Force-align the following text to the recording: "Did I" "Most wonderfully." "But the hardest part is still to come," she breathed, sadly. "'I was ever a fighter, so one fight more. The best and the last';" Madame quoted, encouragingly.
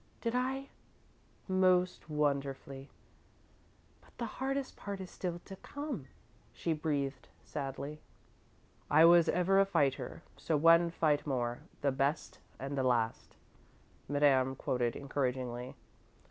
"Did 0.19 0.33
I" 0.33 0.69
"Most 1.67 2.09
wonderfully." 2.09 2.89
"But 4.03 4.17
the 4.17 4.25
hardest 4.41 4.75
part 4.75 4.99
is 4.99 5.11
still 5.11 5.37
to 5.45 5.55
come," 5.57 6.07
she 6.53 6.73
breathed, 6.73 7.27
sadly. 7.43 8.01
"'I 8.89 9.05
was 9.05 9.29
ever 9.29 9.59
a 9.59 9.65
fighter, 9.67 10.23
so 10.37 10.57
one 10.57 10.89
fight 10.89 11.27
more. 11.27 11.59
The 11.81 11.91
best 11.91 12.39
and 12.57 12.75
the 12.75 12.81
last';" 12.81 13.35
Madame 14.09 14.55
quoted, 14.55 14.95
encouragingly. 14.95 15.75